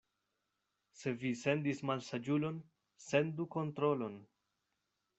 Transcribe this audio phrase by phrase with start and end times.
[1.01, 2.59] Se vi sendis malsaĝulon,
[3.11, 4.21] sendu kontrolon.